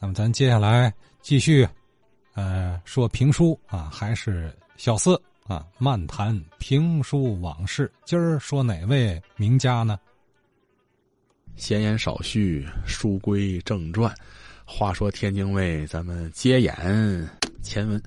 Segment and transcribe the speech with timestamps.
[0.00, 1.68] 那么咱接下来继续，
[2.34, 7.90] 呃，说评书啊，还是小四啊，漫谈评书往事。
[8.04, 9.98] 今儿说哪位名家呢？
[11.56, 14.14] 闲言少叙，书归正传。
[14.64, 17.28] 话说天津卫，咱们接演
[17.60, 18.00] 前文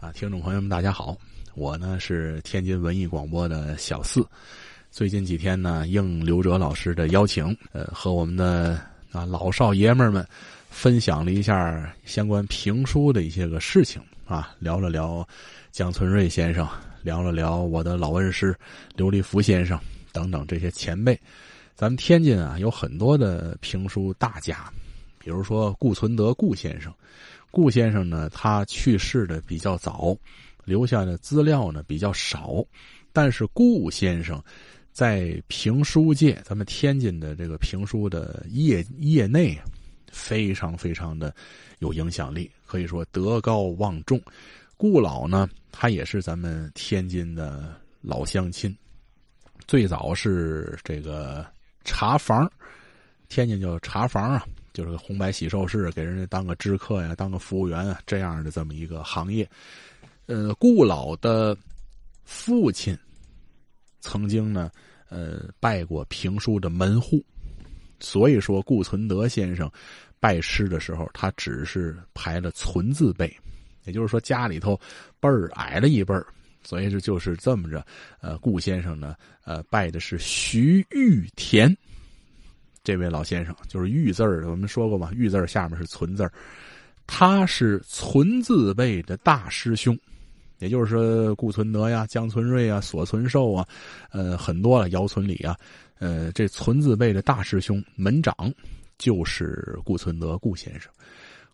[0.00, 1.14] 啊，听众朋友们，大家好，
[1.54, 4.26] 我呢是天津文艺广播的小四。
[4.90, 8.80] 最近几天呢，应刘哲老师的邀请，呃，和我们的
[9.12, 10.26] 啊老少爷们儿们。
[10.70, 15.26] 分享了一下相关评书的一些个事情啊，聊了聊
[15.72, 16.68] 江存瑞先生，
[17.02, 18.54] 聊了聊我的老恩师
[18.94, 19.78] 刘立福先生
[20.12, 21.18] 等等这些前辈。
[21.74, 24.72] 咱们天津啊有很多的评书大家，
[25.18, 26.92] 比如说顾存德顾先生。
[27.50, 30.16] 顾先生呢，他去世的比较早，
[30.64, 32.64] 留下的资料呢比较少，
[33.12, 34.40] 但是顾先生
[34.92, 39.58] 在评书界，咱们天津的这个评书的业业内。
[40.10, 41.34] 非常非常的
[41.78, 44.20] 有影响力，可以说德高望重。
[44.76, 48.76] 顾老呢，他也是咱们天津的老乡亲，
[49.66, 51.44] 最早是这个
[51.84, 52.50] 茶房，
[53.28, 59.48] 天津叫茶房啊，就是红白喜寿事，给人家当个知客呀，当个服务员啊，这样的这么一个行业。
[60.26, 61.56] 呃，顾老的
[62.24, 62.96] 父亲
[64.00, 64.70] 曾经呢，
[65.08, 67.24] 呃，拜过评书的门户。
[68.00, 69.70] 所以说，顾存德先生
[70.20, 73.34] 拜师的时候，他只是排了存字辈，
[73.84, 74.78] 也就是说家里头
[75.20, 76.26] 辈儿矮了一辈儿，
[76.62, 77.84] 所以这就是这么着。
[78.20, 81.76] 呃，顾先生呢，呃，拜的是徐玉田
[82.84, 86.32] 这位老先生，就是玉字儿，我们说过嘛，玉字下面是存字儿，
[87.06, 89.98] 他是存字辈的大师兄，
[90.58, 93.66] 也就是说，顾存德呀、江存瑞啊、索存寿啊，
[94.10, 95.56] 呃，很多了，姚存礼啊。
[95.98, 98.34] 呃，这存字辈的大师兄门长
[98.98, 100.90] 就是顾存德顾先生。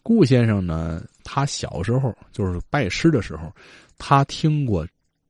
[0.03, 3.51] 顾先生呢，他小时候就是拜师的时候，
[3.97, 4.87] 他听过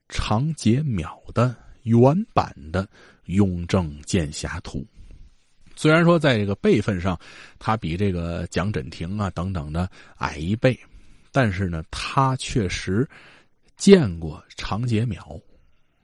[0.09, 2.03] 常杰淼的原
[2.35, 2.83] 版的
[3.27, 4.79] 《雍正剑侠图》。
[5.77, 7.17] 虽然说在这个辈分上，
[7.61, 10.77] 他比这个蒋振廷啊等等的矮一辈，
[11.31, 13.09] 但是呢，他确实
[13.77, 15.41] 见过常杰淼。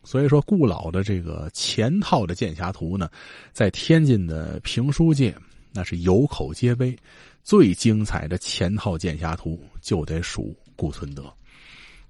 [0.03, 3.11] 所以说，顾老的这个前套的剑侠图呢，
[3.53, 5.35] 在天津的评书界
[5.73, 6.97] 那是有口皆碑。
[7.43, 11.33] 最精彩的前套剑侠图就得数顾存德。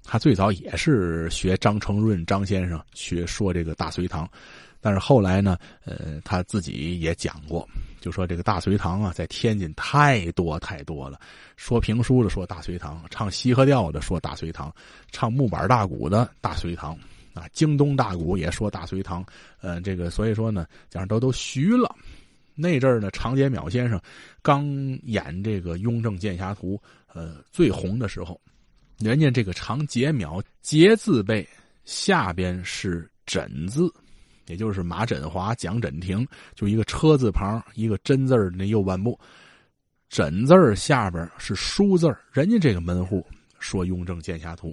[0.03, 4.29] 他最早也是学张承润张先生学说这个大隋唐，
[4.81, 7.67] 但是后来呢，呃，他自己也讲过，
[8.01, 11.17] 就说这个大隋唐啊，在天津太多太多了。
[11.55, 14.73] 说评书的说大隋唐，唱西河调的说大隋唐，
[15.11, 16.97] 唱木板大鼓的大隋唐。
[17.33, 19.25] 啊，京东大鼓也说大隋唐，
[19.61, 21.95] 呃，这个所以说呢，讲都都虚了。
[22.55, 23.97] 那阵儿呢，常杰淼先生
[24.41, 24.67] 刚
[25.03, 26.75] 演这个《雍正剑侠图》
[27.13, 28.37] 呃最红的时候，
[28.99, 31.47] 人家这个常杰淼杰字辈
[31.85, 33.89] 下边是枕字，
[34.51, 39.19] 也就是马振华、蒋振廷，就一个车字旁一个真字的那右半部，
[40.09, 43.25] 枕字下边是书字人家这个门户
[43.57, 44.69] 说《雍正剑侠图》，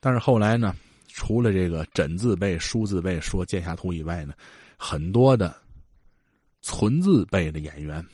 [0.00, 0.74] 但是后来呢。
[1.18, 4.34] 除了这个枕字辈、书字辈说剑侠图以外呢，
[4.76, 5.56] 很多的
[6.60, 8.04] 存字辈的演员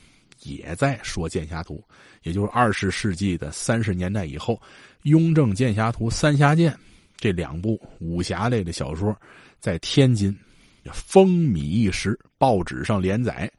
[0.44, 1.82] 也在说剑侠图。
[2.22, 4.54] 也就是二十世纪的三十年代以后，
[5.02, 6.70] 《雍正剑侠图》《三侠剑》
[7.16, 9.16] 这两部武侠类的小说
[9.58, 10.32] 在天津
[10.90, 13.50] 风靡一时，报纸上连载，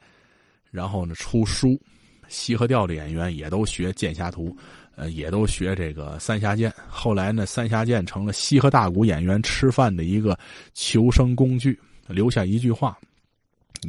[0.71, 1.79] 然后呢出书，
[2.27, 4.55] 西河调的演员也都学剑侠图。
[4.95, 6.71] 呃，也都学这个三侠剑。
[6.87, 10.37] 后来呢，三侠剑成了西河大鼓演员吃饭的一个
[10.75, 11.79] 求生工具。
[12.07, 12.95] 留下一句话：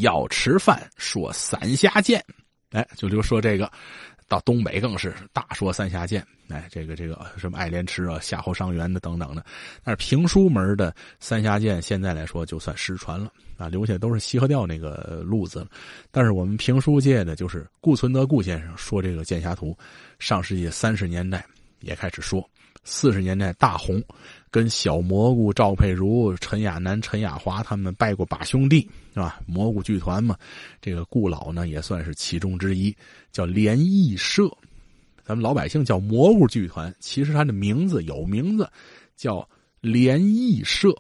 [0.00, 2.24] 要吃饭说三侠剑。
[2.70, 3.70] 哎，就就说这个。
[4.28, 6.26] 到东北更是大说三峡剑。
[6.48, 9.44] 哎，这个这个什么爱莲池啊、夏侯伤元的等等的。
[9.82, 15.68] 但是评书门的三峡剑现在来说就算失传了啊，留下都是西河调那个路子了。
[16.10, 19.76] 但是我们评书界的就是顾存德顾先生说这个剑侠图，
[20.18, 21.44] 上世纪三十年代
[21.80, 22.46] 也开始说，
[22.84, 24.02] 四十年代大红，
[24.50, 29.40] 跟小蘑菇赵佩茹、陈亚楠、陈亚华他们拜过把兄弟是吧？
[29.46, 30.36] 蘑菇剧团嘛，
[30.80, 32.94] 这个顾老呢也算是其中之一，
[33.32, 34.48] 叫联谊社。
[35.24, 38.70] 咱们老百姓叫蘑菇剧团，其实它的名字有名字，
[39.16, 39.48] 叫
[39.80, 40.94] 联谊社。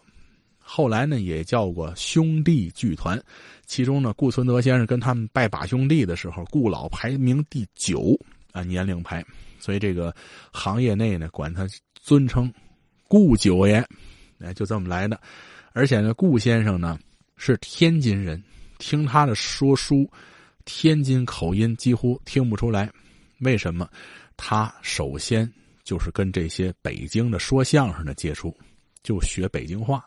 [0.58, 3.22] 后来呢，也叫过兄弟剧团。
[3.66, 8.18] 其中呢，顾存德先生跟他们拜把兄弟的时候，顾老排名第九
[8.52, 9.22] 啊，年龄排。
[9.64, 10.14] 所以这个
[10.52, 12.52] 行业内呢，管他尊称
[13.08, 13.82] 顾九爷，
[14.40, 15.18] 哎，就这么来的。
[15.72, 16.98] 而且呢，顾先生呢
[17.38, 18.42] 是天津人，
[18.76, 20.06] 听他的说书，
[20.66, 22.92] 天津口音几乎听不出来。
[23.38, 23.88] 为什么？
[24.36, 25.50] 他首先
[25.82, 28.54] 就是跟这些北京的说相声的接触，
[29.02, 30.04] 就学北京话。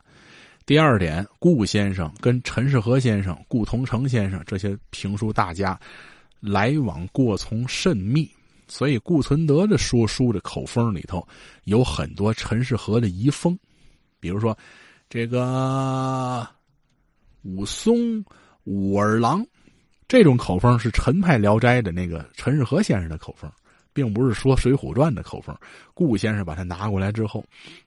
[0.68, 5.80] 第二点，顾先生跟陈世和先生、顾同城先生这些评书大家
[6.40, 8.30] 来往过从甚密，
[8.68, 11.26] 所以顾存德的说书的口风里头
[11.64, 13.58] 有很多陈世和的遗风，
[14.20, 14.58] 比如说
[15.10, 16.48] 这个
[17.44, 18.24] 武松、
[18.66, 19.46] 武二郎
[20.08, 23.52] 这种口风是陈派《聊斋》的那个陈世和先生的口风。
[23.94, 25.58] 并不是说《水浒传》的口风，
[25.96, 27.44] 顾先生把它拿过来之后，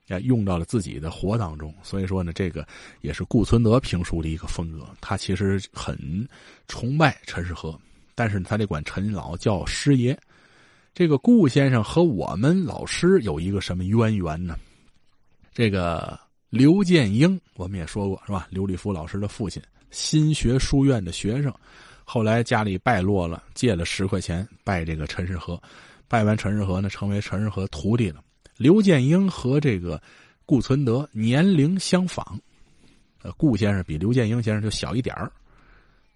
[0.09, 1.73] 啊，用到了自己的活当中。
[1.81, 2.67] 所以说呢，这个
[2.99, 4.85] 也是顾存德评书的一个风格。
[4.99, 6.27] 他其实很
[6.67, 7.79] 崇拜陈世和，
[8.13, 10.19] 但是他得管陈老叫师爷。
[10.93, 14.57] 这个顾先生和我们老师有一个什么渊源呢？
[15.53, 18.47] 这个刘建英，我们也说过是吧？
[18.49, 21.53] 刘立夫老师的父亲，新学书院的学生，
[22.03, 25.61] 后来家里败落了，借了十块钱拜这个陈世和。
[26.09, 28.21] 拜完陈世和呢，成为陈世和徒弟了。
[28.57, 30.01] 刘建英和这个
[30.45, 32.37] 顾存德年龄相仿，
[33.21, 35.31] 呃，顾先生比刘建英先生就小一点儿。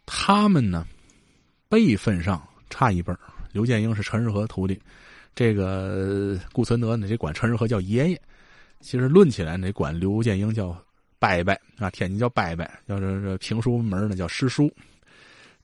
[0.05, 0.85] 他们呢，
[1.69, 3.19] 辈分上差一辈儿。
[3.55, 4.77] 刘建英是陈世和徒弟，
[5.33, 8.21] 这个顾存德呢，得管陈世和叫爷爷。
[8.81, 10.77] 其实论起来，得管刘建英叫
[11.19, 14.69] 伯伯啊，天津叫伯伯，要是这评书门呢叫师叔。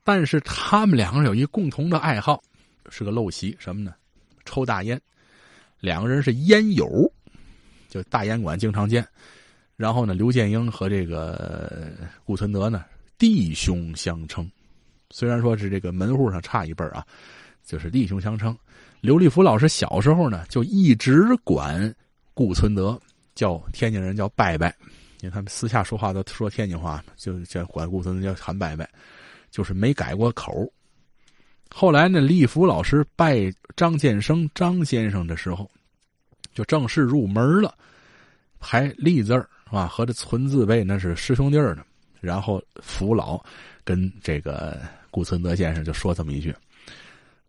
[0.05, 2.41] 但是他们两个人有一共同的爱好，
[2.89, 3.93] 是个陋习，什么呢？
[4.45, 4.97] 抽大烟，
[5.81, 6.88] 两个人是烟友，
[7.89, 9.05] 就大烟馆经常见。
[9.75, 11.91] 然后呢，刘建英和这个
[12.23, 12.85] 顾存德呢，
[13.17, 14.49] 弟兄相称。
[15.09, 17.05] 虽然说是这个门户上差一辈啊，
[17.63, 18.58] 就是弟兄相称。
[19.00, 21.94] 刘立福老师小时候呢，就一直管
[22.34, 23.00] 顾存德
[23.34, 24.68] 叫天津人叫伯伯，
[25.22, 28.88] 因为他们私下说话都说天津话，就叫管顾存德叫喊伯伯，
[29.50, 30.72] 就是没改过口。
[31.74, 35.69] 后来呢，立福老师拜张建生张先生的时候，
[36.54, 37.74] 就正式入门了，
[38.60, 41.86] 还立字儿啊，和这存字辈那是师兄弟儿的。
[42.19, 43.44] 然后福老
[43.84, 44.80] 跟这个
[45.10, 46.54] 顾存德先生就说这么一句：“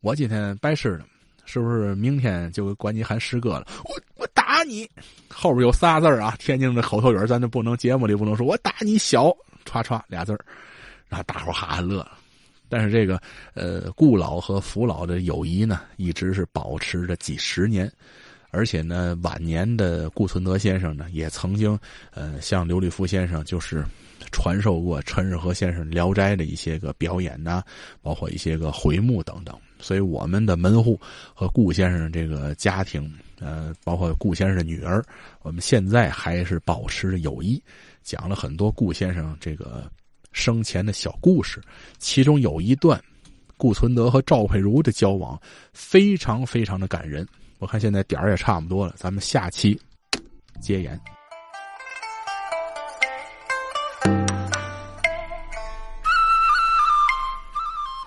[0.02, 1.06] 我今天拜师了，
[1.44, 3.68] 是不是明天就管你喊师哥了？
[3.84, 4.90] 我我打你！
[5.28, 9.28] 后边有仨字啊，天津的口头语，咱就不能节目里不能说，我打你小，
[9.64, 10.44] 歘歘俩字儿，
[11.08, 12.18] 然后大伙哈哈乐了。”
[12.68, 13.20] 但是这个，
[13.54, 17.88] 呃，顾老和福老的友谊呢，一直是保持着几十年，
[18.50, 21.78] 而且呢，晚年的顾存德先生呢，也曾经，
[22.10, 23.84] 呃，向刘立夫先生就是
[24.32, 27.62] 传授过陈日和先生《聊斋》的一些个表演呐，
[28.00, 29.56] 包括一些个回目等等。
[29.82, 30.98] 所以我们的门户
[31.34, 35.04] 和顾先生这个家庭，呃，包括顾先生的女儿，
[35.42, 37.62] 我们现在还是保持着友谊，
[38.02, 39.84] 讲了很多顾先生这个。
[40.34, 41.60] 生前的小故事，
[41.98, 42.98] 其中有一段，
[43.58, 45.38] 顾存德和赵佩茹的交往
[45.74, 47.28] 非常非常的感人。
[47.58, 49.78] 我看现在点儿也差不多了，咱们下期
[50.58, 50.98] 接言。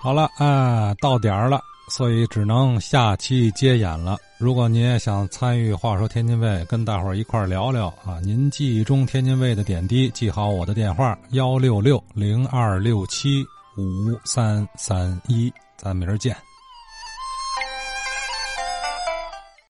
[0.06, 1.60] 好了啊，到点儿了。
[1.88, 4.16] 所以只能下期接演了。
[4.38, 13.44] 如果您也想参与《话说天津卫》，跟大伙儿一块聊聊啊，您记忆中天津卫的点滴，记好我的电话：幺六六零二六七
[13.76, 15.52] 五三三一。
[15.76, 16.36] 咱明儿见。